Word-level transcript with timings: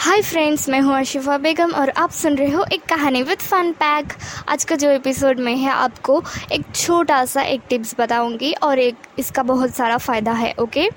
Hi 0.00 0.20
friends 0.22 0.68
मैं 0.68 0.80
हूँ 0.80 0.94
अशिफा 0.96 1.36
बेगम 1.38 1.70
और 1.76 1.90
आप 1.90 2.10
सुन 2.10 2.36
रहे 2.36 2.50
हो 2.50 2.64
एक 2.72 2.84
कहानी 2.88 3.22
विद 3.22 3.38
फन 3.38 3.70
पैक 3.72 4.12
आज 4.48 4.64
का 4.64 4.76
जो 4.76 4.90
एपिसोड 4.90 5.40
में 5.40 5.54
है, 5.56 5.70
आपको 5.70 6.22
एक 6.52 6.62
छोटा 6.74 7.24
सा 7.24 7.42
एक 7.42 7.62
टिप्स 7.68 7.94
बताऊँगी 7.98 8.52
और 8.52 8.78
एक 8.78 8.96
इसका 9.18 9.42
बहुत 9.42 9.74
सारा 9.74 9.98
फ़ायदा 9.98 10.32
है 10.32 10.54
ओके 10.60 10.88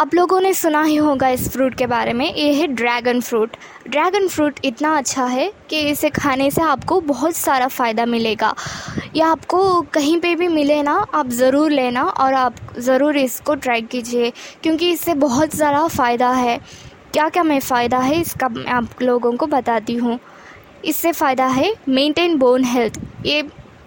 आप 0.00 0.14
लोगों 0.14 0.40
ने 0.40 0.52
सुना 0.54 0.82
ही 0.82 0.96
होगा 0.96 1.28
इस 1.28 1.48
फ्रूट 1.48 1.74
के 1.74 1.86
बारे 1.86 2.12
में। 2.12 2.24
ये 2.26 2.52
है 2.52 2.66
ड्रैगन 2.68 3.20
फ्रूट 3.20 3.56
ड्रैगन 3.88 4.28
फ्रूट 4.28 4.60
इतना 4.64 4.96
अच्छा 4.98 5.24
है 5.24 5.50
कि 5.70 5.80
इसे 5.80 6.10
खाने 6.10 6.50
से 6.50 6.62
आपको 6.62 7.00
बहुत 7.02 7.36
सारा 7.36 7.66
फ़ायदा 7.68 8.06
मिलेगा। 8.06 8.54
या 9.16 9.26
आपको 9.26 9.80
कहीं 9.94 10.18
पे 10.20 10.34
भी 10.34 10.48
मिले 10.48 10.82
ना, 10.82 10.94
आप 11.14 11.28
ज़रूर 11.30 11.70
लेना 11.70 12.02
और 12.04 12.34
आप 12.34 12.54
ज़रूर 12.78 13.16
इसको 13.18 13.54
ट्राई 13.56 13.82
कीजिए, 13.82 14.32
क्योंकि 14.62 14.90
इससे 14.92 15.14
बहुत 15.16 15.54
सारा 15.54 15.86
फ़ायदा 15.88 16.30
है। 16.30 16.58
क्या 17.12 17.28
क्या 17.28 17.42
मैं 17.42 17.58
फ़ायदा 17.60 17.98
है, 17.98 18.20
इसका 18.20 18.48
मैं 18.48 18.64
आप 18.72 19.02
लोगों 19.02 19.32
को 19.36 19.46
बताती 19.46 19.94
हूँ। 19.94 20.18
इससे 20.84 21.10
फ़ायदा 21.12 21.46
है 21.46 21.72
मेंटेन 21.88 22.36
बोन 22.38 22.64
हेल्थ 22.64 22.98
ये 23.26 23.42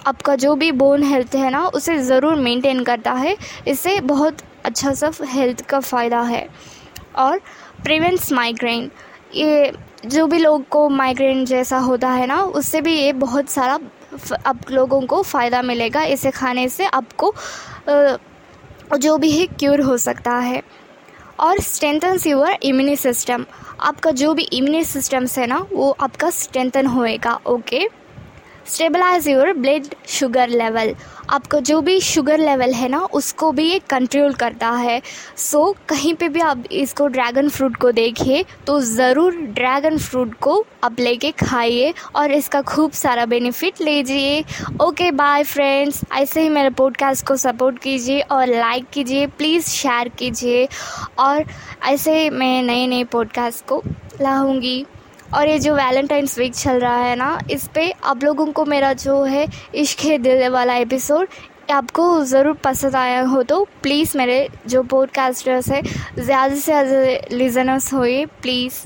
आपका 0.07 0.35
जो 0.35 0.53
भी 0.55 0.71
बोन 0.73 1.03
हेल्थ 1.03 1.35
है 1.35 1.49
ना, 1.49 1.66
उसे 1.67 1.97
ज़रूर 1.99 2.35
मेंटेन 2.38 2.83
करता 2.83 3.11
है। 3.13 3.35
इससे 3.67 3.99
बहुत 4.03 4.41
अच्छा 4.66 4.93
सा 4.93 5.11
हेल्थ 5.25 5.61
का 5.69 5.80
फ़ायदा 5.80 6.21
है। 6.21 6.47
और 7.17 7.39
प्रिवेंट्स 7.83 8.31
माइग्रेन 8.33 8.89
ये 9.35 9.71
जो 10.05 10.27
भी 10.27 10.38
लोग 10.39 10.67
को 10.69 10.88
माइग्रेन 10.91 11.44
जैसा 11.45 11.77
होता 11.80 12.09
है 12.09 12.27
ना, 12.27 12.41
उससे 12.41 12.81
भी 12.81 12.95
ये 12.95 13.11
बहुत 13.16 13.49
सारा 13.49 13.80
आप 14.45 14.71
लोगों 14.71 15.02
को 15.02 15.21
फ़ायदा 15.23 15.61
मिलेगा। 15.63 16.03
इसे 16.05 16.31
खाने 16.31 16.69
से 16.69 16.85
आपको 16.88 17.33
जो 18.97 19.17
भी 19.17 19.31
है 19.31 19.45
क्योर 19.49 19.81
हो 19.81 19.97
सकता 19.99 20.38
है। 20.39 20.61
और 21.39 21.59
स्ट्रेंथन्स 21.59 22.25
यूर 22.27 22.57
इम्यूनी 22.63 22.95
सिस्टम 22.95 23.45
आपका 23.81 24.12
जो 24.12 24.34
भी 24.34 24.44
इम्यूनी 24.53 24.84
सिस्टम्स 24.85 25.38
है 25.39 25.48
ना, 25.48 25.66
वो 25.73 25.89
आपका 25.99 26.30
स्ट्रेंथन 26.30 26.85
होएगा 26.88 27.39
okay 27.47 27.88
stabilise 28.66 29.27
your 29.27 29.52
blood 29.53 29.85
sugar 30.09 30.49
level 30.49 30.94
आपका 31.30 31.59
जो 31.59 31.80
भी 31.81 31.99
शुगर 31.99 32.39
लेवल 32.39 32.73
है 32.73 32.88
ना 32.89 32.99
उसको 33.13 33.52
भी 33.52 33.63
ये 33.63 33.80
कंट्रोल 33.89 34.33
करता 34.33 34.69
है। 34.69 35.02
सो 35.38 35.59
so, 35.59 35.89
कहीं 35.89 36.13
पे 36.13 36.30
भी 36.30 36.39
आप 36.41 36.63
इसको 36.72 37.07
ड्रैगन 37.07 37.49
फ्रूट 37.49 37.75
को 37.75 37.91
देखिए 37.91 38.44
तो 38.67 38.80
ज़रूर 38.81 39.35
ड्रैगन 39.35 39.97
फ्रूट 39.97 40.33
को 40.41 40.63
आप 40.83 40.99
लेके 40.99 41.31
खाइए 41.39 41.94
और 42.16 42.31
इसका 42.31 42.61
खूब 42.63 42.91
सारा 42.91 43.25
बेनिफिट 43.25 43.81
लीजिए। 43.81 44.44
ओके 44.83 45.11
बाय 45.11 45.44
फ्रेंड्स 45.44 46.02
ऐसे 46.13 46.41
ही 46.41 46.50
मेरे 46.50 46.69
पॉडकास्ट 46.77 47.27
को 47.27 47.35
सपोर्ट 47.38 47.79
कीजिए 47.79 48.19
और 48.22 48.47
लाइक 48.47 48.89
कीजिए 48.94 49.27
प्लीज़ 49.27 49.69
शेयर 49.69 50.09
कीजिए। 50.09 50.67
और 51.19 51.44
ऐसे 51.85 52.29
मैं 52.29 52.61
नए 52.63 52.88
नए 52.88 53.03
पॉडकास्ट 53.03 53.66
को 53.67 53.81
लाऊँगी। 54.22 54.85
और 55.34 55.48
ये 55.48 55.58
जो 55.59 55.73
वैलेंटाइंस 55.76 56.38
वीक 56.40 56.54
चल 56.56 56.80
रहा 56.80 56.98
है 56.98 57.16
ना, 57.16 57.38
इस 57.52 57.68
पर 57.68 57.92
आप 58.04 58.23
लोगों 58.23 58.45
को 58.52 58.66
मेरा 58.66 58.94
जो 58.95 59.22
है 59.23 59.45
इश्क 59.76 60.06
है 60.06 60.18
दिल 60.18 60.48
वाला 60.50 60.76
एपिसोड 60.76 61.28
आपको 61.72 62.23
ज़रूर 62.26 62.54
पसंद 62.64 62.95
आया 62.95 63.22
हो 63.23 63.42
तो 63.44 63.64
प्लीज़ 63.84 64.18
मेरे 64.18 64.48
जो 64.68 64.84
पॉडकास्टर्स 64.84 65.70
है, 65.70 65.81
ज़्यादा 66.18 66.56
से 66.56 66.62
ज़्यादा 66.62 67.36
लिजनर्स 67.38 67.94
होइए 67.94 68.26
प्लीज़ 68.42 68.84